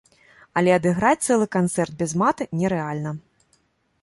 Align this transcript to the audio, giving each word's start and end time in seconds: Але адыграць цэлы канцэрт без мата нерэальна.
Але 0.61 0.71
адыграць 0.77 1.25
цэлы 1.27 1.47
канцэрт 1.57 1.93
без 2.01 2.11
мата 2.23 2.49
нерэальна. 2.63 3.11